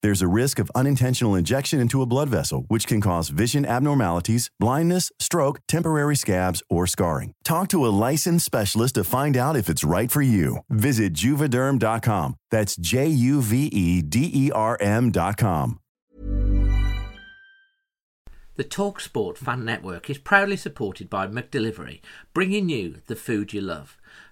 [0.00, 4.48] There's a risk of unintentional injection into a blood vessel, which can cause vision abnormalities,
[4.60, 7.32] blindness, stroke, temporary scabs, or scarring.
[7.42, 10.58] Talk to a licensed specialist to find out if it's right for you.
[10.70, 12.36] Visit juvederm.com.
[12.50, 15.80] That's J U V E D E R M.com.
[18.58, 22.00] The TalkSport Fan Network is proudly supported by McDelivery,
[22.34, 23.96] bringing you the food you love.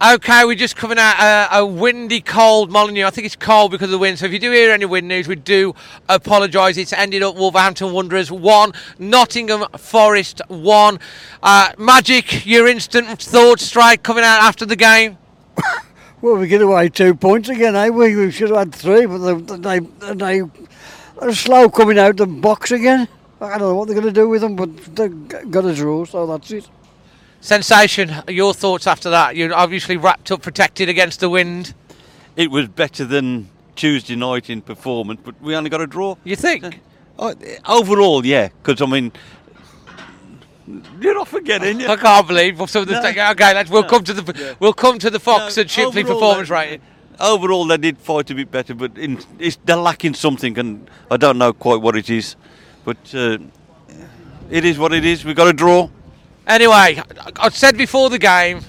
[0.00, 3.04] Okay, we're just coming out uh, a windy, cold Molineux.
[3.04, 4.20] I think it's cold because of the wind.
[4.20, 5.74] So if you do hear any wind news, we do
[6.08, 6.76] apologise.
[6.76, 11.00] It's ended up Wolverhampton Wanderers one, Nottingham Forest one.
[11.42, 15.18] Uh, Magic, your instant thought strike coming out after the game.
[16.20, 17.90] Well, we get away two points again, eh?
[17.90, 20.40] We, we should have had three, but they, they, they
[21.18, 23.06] are slow coming out the box again.
[23.40, 26.04] I don't know what they're going to do with them, but they've got a draw,
[26.04, 26.68] so that's it.
[27.40, 29.36] Sensation, your thoughts after that?
[29.36, 31.72] You're obviously wrapped up, protected against the wind.
[32.36, 36.16] It was better than Tuesday night in performance, but we only got a draw.
[36.24, 36.80] You think?
[37.18, 37.34] Uh,
[37.66, 39.12] overall, yeah, because I mean,
[41.00, 41.82] you're not forgetting.
[41.86, 43.30] I can't believe some of the No.
[43.30, 43.54] okay.
[43.54, 43.88] Let's we'll No.
[43.88, 44.54] come to the Yeah.
[44.58, 46.80] we'll come to the Fox No, and Shipley performance rating.
[47.20, 51.16] Overall, they did fight a bit better, but in, it's, they're lacking something, and I
[51.16, 52.36] don't know quite what it is.
[52.84, 53.38] But uh,
[54.50, 55.24] it is what it is.
[55.24, 55.88] We got a draw.
[56.48, 57.02] Anyway,
[57.36, 58.62] I- said before the game,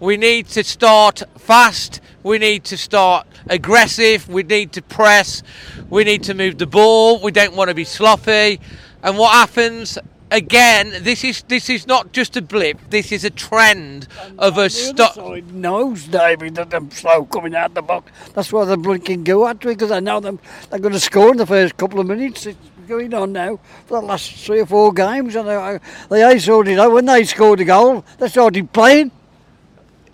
[0.00, 2.00] we need to start fast.
[2.22, 4.26] We need to start aggressive.
[4.26, 5.42] We need to press.
[5.90, 7.20] We need to move the ball.
[7.20, 8.58] We don't want to be sloppy.
[9.02, 9.98] And what happens?
[10.30, 12.78] Again, this is this is not just a blip.
[12.88, 15.16] This is a trend of a stop.
[15.52, 18.10] knows, David, that they're slow coming out the box.
[18.32, 20.40] That's why they're blinking go at me, because I know them,
[20.70, 22.46] they're going to score in the first couple of minutes.
[22.46, 25.78] It's going on now for the last three or four games, and they,
[26.10, 26.92] they sorted out.
[26.92, 29.10] When they scored a goal, they started playing.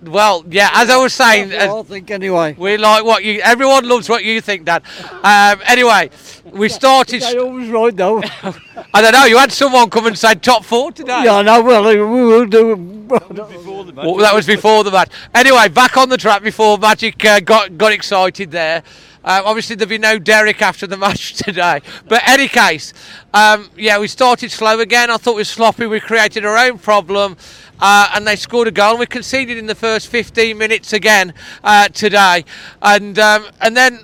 [0.03, 2.55] Well, yeah, as I was saying, That's I think anyway.
[2.57, 3.41] we like what you.
[3.43, 4.83] Everyone loves what you think, Dad.
[5.23, 6.09] Um, anyway,
[6.45, 7.21] we started.
[7.21, 8.23] They always right though.
[8.95, 9.27] I don't know.
[9.27, 11.25] You had someone come and say top four today.
[11.25, 11.63] yeah, I know.
[11.63, 12.77] Well, we will do.
[13.11, 14.05] That was Before the match.
[14.07, 15.11] Well, that was before the match.
[15.35, 18.83] Anyway, back on the track before Magic uh, got got excited there.
[19.25, 21.81] Uh, obviously, there'll be no Derek after the match today.
[22.09, 22.93] But any case,
[23.35, 25.11] um, yeah, we started slow again.
[25.11, 25.87] I thought we were sloppy.
[25.87, 27.37] We created our own problem.
[27.81, 28.91] Uh, and they scored a goal.
[28.91, 31.33] And we conceded in the first 15 minutes again
[31.65, 32.45] uh, today,
[32.83, 34.01] and um, and then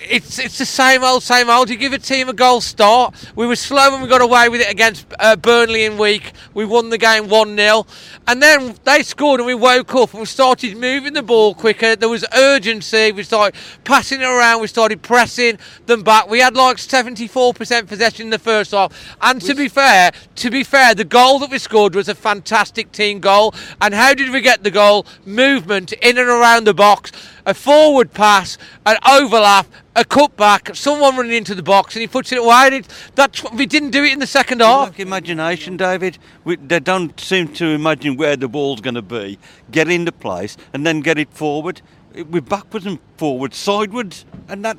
[0.00, 1.70] it's it's the same old, same old.
[1.70, 3.14] You give a team a goal start.
[3.36, 6.32] We were slow and we got away with it against uh, Burnley in week.
[6.54, 7.86] We won the game 1 0.
[8.26, 11.96] And then they scored and we woke up and we started moving the ball quicker.
[11.96, 13.12] There was urgency.
[13.12, 14.60] We started passing it around.
[14.60, 16.28] We started pressing them back.
[16.28, 19.16] We had like 74% possession in the first half.
[19.20, 22.92] And to be fair, to be fair, the goal that we scored was a fantastic
[22.92, 23.54] team goal.
[23.80, 25.06] And how did we get the goal?
[25.26, 27.12] Movement in and around the box
[27.46, 32.32] a forward pass, an overlap, a cutback, someone running into the box, and he puts
[32.32, 32.72] it wide.
[32.72, 34.98] It, that's we didn't do it in the second half.
[34.98, 36.18] Imagination, David.
[36.44, 39.38] We, they don't seem to imagine where the ball's going to be,
[39.70, 41.82] get into place, and then get it forward.
[42.14, 44.76] We're backwards and forwards, sideways, and that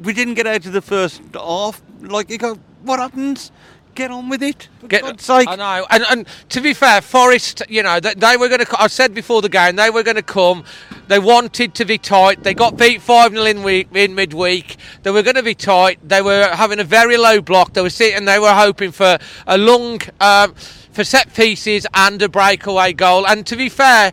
[0.00, 1.82] we didn't get out of the first half.
[2.00, 3.52] Like you go, what happens?
[3.98, 4.68] Get on with it.
[4.80, 5.48] For Get- God's sake.
[5.48, 8.80] I know, and and to be fair, Forest, you know, they, they were going to.
[8.80, 10.64] I said before the game, they were going to come.
[11.08, 12.44] They wanted to be tight.
[12.44, 14.76] They got beat five 0 in week in midweek.
[15.02, 15.98] They were going to be tight.
[16.08, 17.74] They were having a very low block.
[17.74, 18.24] They were sitting.
[18.24, 23.26] They were hoping for a long, um, for set pieces and a breakaway goal.
[23.26, 24.12] And to be fair.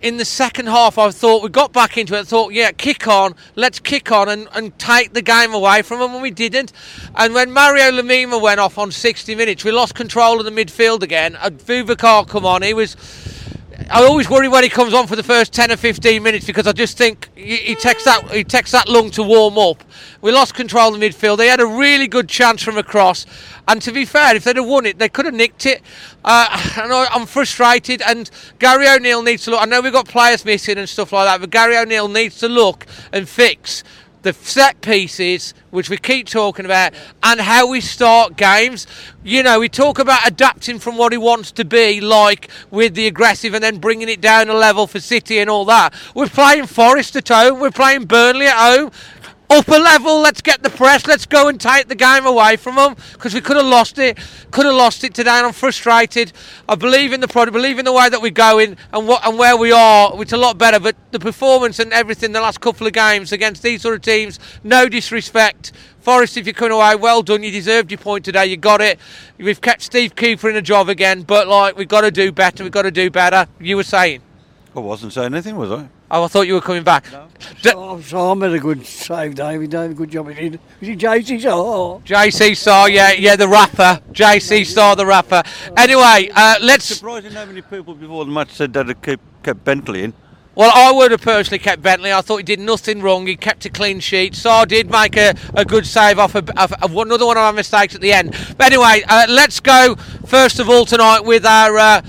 [0.00, 2.20] In the second half, I thought we got back into it.
[2.20, 5.98] I thought, yeah, kick on, let's kick on and, and take the game away from
[5.98, 6.72] them, and we didn't.
[7.16, 11.02] And when Mario Lemina went off on 60 minutes, we lost control of the midfield
[11.02, 11.36] again.
[11.36, 12.96] And Boubacar come on, he was.
[13.90, 16.66] I always worry when he comes on for the first 10 or 15 minutes because
[16.66, 19.82] I just think he, he takes that he takes that long to warm up.
[20.20, 21.38] We lost control of the midfield.
[21.38, 23.24] They had a really good chance from across,
[23.66, 25.80] and to be fair, if they'd have won it, they could have nicked it.
[26.22, 26.48] Uh,
[26.82, 28.02] and I, I'm frustrated.
[28.02, 29.62] And Gary O'Neill needs to look.
[29.62, 32.48] I know we've got players missing and stuff like that, but Gary O'Neill needs to
[32.48, 33.84] look and fix
[34.22, 36.92] the set pieces, which we keep talking about,
[37.22, 38.86] and how we start games.
[39.22, 43.06] You know, we talk about adapting from what he wants to be, like with the
[43.06, 45.94] aggressive and then bringing it down a level for City and all that.
[46.14, 48.90] We're playing Forest at home, we're playing Burnley at home.
[49.50, 52.94] Upper level, let's get the press, let's go and take the game away from them
[53.14, 54.18] because we could have lost it,
[54.50, 56.32] could have lost it today, and I'm frustrated.
[56.68, 59.38] I believe in the product, believe in the way that we're going and what and
[59.38, 60.78] where we are, it's a lot better.
[60.78, 64.38] But the performance and everything the last couple of games against these sort of teams,
[64.64, 65.72] no disrespect.
[66.00, 67.42] Forest, if you're coming away, well done.
[67.42, 68.46] You deserved your point today.
[68.46, 68.98] You got it.
[69.38, 72.64] We've kept Steve Cooper in a job again, but like we've got to do better.
[72.64, 73.46] We've got to do better.
[73.58, 74.20] You were saying.
[74.76, 75.88] I wasn't saying anything, was I?
[76.10, 77.04] Oh, I thought you were coming back.
[77.62, 79.70] D- Oh, so I made a good save, David.
[79.70, 80.60] David, good job he did.
[80.80, 81.44] Was it JC?
[81.46, 84.00] Oh, JC Star, yeah, yeah, the rapper.
[84.12, 85.42] JC Saw, the rapper.
[85.76, 86.86] Anyway, uh, let's.
[86.86, 90.14] Surprising how many people before the match said that they kept, kept Bentley in.
[90.54, 92.10] Well, I would have personally kept Bentley.
[92.12, 93.26] I thought he did nothing wrong.
[93.26, 94.34] He kept a clean sheet.
[94.34, 97.52] Sá did make a, a good save off, a, of, of another one of our
[97.52, 98.34] mistakes at the end.
[98.56, 99.94] But anyway, uh, let's go
[100.26, 101.76] first of all tonight with our.
[101.76, 102.02] Uh,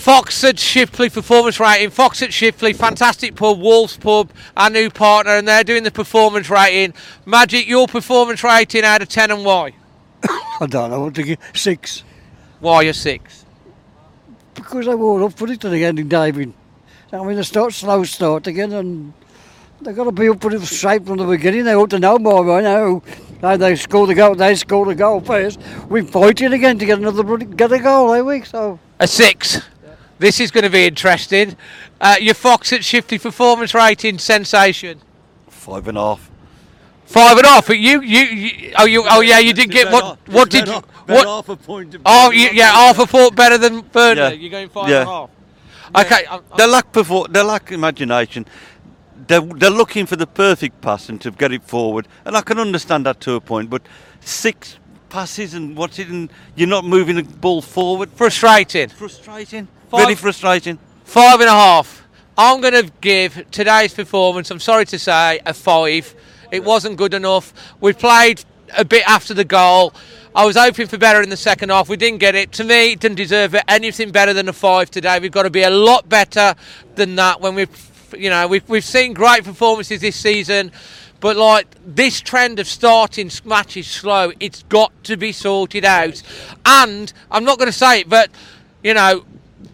[0.00, 1.90] Fox at Shipley performance writing.
[1.90, 6.48] Fox at Shipley, fantastic pub, Wolves pub, our new partner, and they're doing the performance
[6.48, 6.94] writing.
[7.26, 9.74] Magic, your performance rating out of 10 and why?
[10.24, 11.38] I don't know what to give.
[11.52, 12.02] Six.
[12.60, 13.44] Why a 6?
[14.54, 16.54] Because I wore up for it at the end, diving.
[17.12, 19.12] I mean, they start slow start again, and
[19.82, 21.64] they've got to be up for it straight from the beginning.
[21.64, 23.02] They ought to know more by now.
[23.42, 25.60] How they score the goal, they score the goal first.
[25.90, 28.42] We're fighting again to get another get a goal, eh, we?
[28.44, 29.60] So A 6.
[30.20, 31.56] This is going to be interesting.
[31.98, 35.00] Uh, your Fox at Shipley performance rating sensation.
[35.48, 36.30] Five and a half.
[37.06, 37.66] Five and a half.
[37.66, 40.18] But you, you, you oh, you, oh yeah, you did get what?
[40.28, 40.68] What did?
[40.68, 41.26] you- What?
[41.26, 41.96] half a point.
[42.04, 44.20] Oh, you, yeah, half a point better than Burnley.
[44.20, 44.28] Yeah.
[44.32, 45.00] You're going five Yeah.
[45.00, 45.30] and a half.
[46.04, 48.44] Okay, I'm, They lack perfor- they lack imagination.
[49.26, 52.58] They're, they're looking for the perfect pass and to get it forward, and I can
[52.58, 53.70] understand that to a point.
[53.70, 53.82] But
[54.20, 54.78] six
[55.10, 58.10] passes and what's it, and you're not moving the ball forward.
[58.14, 58.88] frustrating.
[58.88, 59.68] Frustrating.
[59.90, 60.78] Five- Very frustrating.
[61.04, 62.06] Five and a half.
[62.38, 66.14] I'm going to give today's performance, I'm sorry to say, a five.
[66.50, 67.52] It wasn't good enough.
[67.80, 68.42] We played
[68.76, 69.92] a bit after the goal.
[70.34, 71.88] I was hoping for better in the second half.
[71.88, 72.52] We didn't get it.
[72.52, 73.64] To me, it didn't deserve it.
[73.66, 75.18] anything better than a five today.
[75.18, 76.54] We've got to be a lot better
[76.94, 77.40] than that.
[77.40, 80.70] When we've, you know, we've we've seen great performances this season,
[81.20, 86.22] but like this trend of starting matches slow, it's got to be sorted out.
[86.64, 88.30] And I'm not going to say it, but
[88.82, 89.24] you know,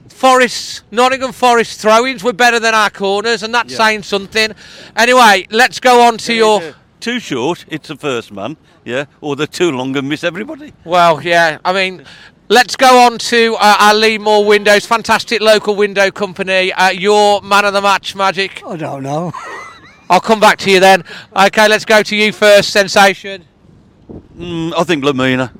[0.08, 4.52] Forest, Nottingham Forest throw-ins were better than our corners, and that's saying something.
[4.96, 6.74] Anyway, let's go on to your.
[7.00, 10.72] Too short, it's the first man, yeah, or they're too long and miss everybody.
[10.84, 12.04] Well, yeah, I mean,
[12.48, 16.72] let's go on to uh, our Leamore Windows, fantastic local window company.
[16.72, 18.62] Uh, your man of the match, Magic.
[18.66, 19.32] I don't know.
[20.08, 21.04] I'll come back to you then.
[21.36, 22.70] Okay, let's go to you first.
[22.70, 23.44] Sensation,
[24.38, 25.50] Mm, I think Lemina,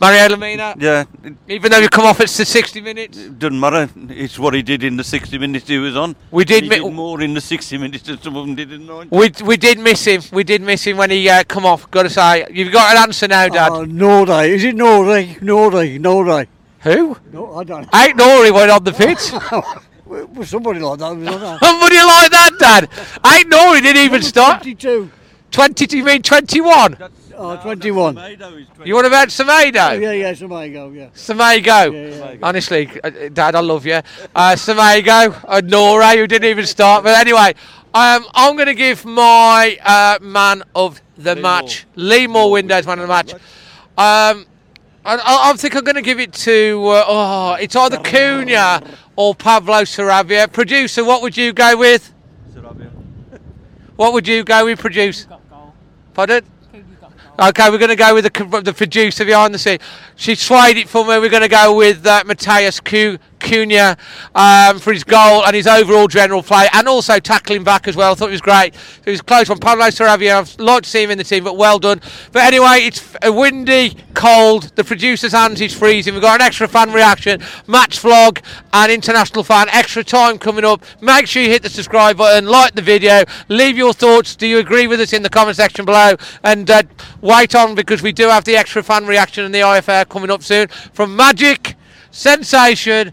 [0.00, 0.74] Mario Lemina.
[0.78, 1.04] yeah,
[1.48, 3.88] Even though you come off at the 60 minutes, It doesn't matter.
[4.10, 6.14] It's what he did in the 60 minutes he was on.
[6.30, 8.72] We did He mi- did more in the 60 minutes than some of them did
[8.72, 9.08] in the 90.
[9.16, 10.22] we we did miss him.
[10.32, 11.90] We did miss him when he uh, come off.
[11.90, 13.72] Got to say, you've got an answer now, Dad.
[13.72, 14.50] Oh, Norday.
[14.50, 15.40] Is it Norday?
[15.40, 15.98] Norday.
[15.98, 16.46] Norday.
[16.82, 17.16] Who?
[17.32, 19.32] No, I don't Aït-Nouri went on the pitch.
[20.08, 20.26] know.
[20.32, 21.58] Well, Somebody like that was on.
[21.60, 22.90] Somebody like that, Dad.
[23.22, 24.62] Aït-Nouri didn't even start.
[24.62, 25.10] 22.
[25.50, 26.96] 20, you mean 21?
[27.36, 28.16] Oh, 21.
[28.84, 30.00] You want about Semedo?
[30.00, 31.08] Yeah, yeah, somebody yeah.
[31.14, 31.92] Semedo.
[31.92, 32.38] Yeah, yeah.
[32.42, 33.94] Honestly, uh, Dad, I love you.
[34.34, 37.04] Uh, Semedo, uh, Nora, who didn't even start.
[37.04, 37.54] But anyway,
[37.94, 43.08] um, I'm going to give my uh, man of the match, Leamore Windows man of
[43.08, 43.34] the match.
[43.96, 44.46] Um,
[45.08, 48.86] I, I, I think I'm going to give it to, uh, oh, it's either Cunha
[49.16, 50.52] or Pablo Sarabia.
[50.52, 52.12] Producer, what would you go with?
[52.52, 52.90] Sarabia.
[53.96, 55.26] What would you go with, produce?
[56.12, 56.44] Pardon?
[57.40, 59.78] Okay, we're going to go with the, the producer behind the scene.
[60.16, 61.18] She swayed it for me.
[61.18, 63.18] We're going to go with uh, Matheus Cunha
[64.34, 68.12] um, for his goal and his overall general play, and also tackling back as well.
[68.12, 68.74] I thought it was great.
[69.04, 69.58] It was close one.
[69.58, 72.00] Pablo Sarabia, I'd like to see him in the team, but well done.
[72.32, 74.74] But anyway, it's windy, cold.
[74.76, 76.14] The producer's hands is freezing.
[76.14, 78.42] We've got an extra fan reaction, match vlog,
[78.72, 79.68] and international fan.
[79.70, 80.84] Extra time coming up.
[81.00, 84.36] Make sure you hit the subscribe button, like the video, leave your thoughts.
[84.36, 86.16] Do you agree with us in the comment section below?
[86.42, 86.82] And uh,
[87.20, 90.42] wait on because we do have the extra fan reaction and the IFR coming up
[90.42, 91.76] soon from Magic,
[92.10, 93.12] Sensation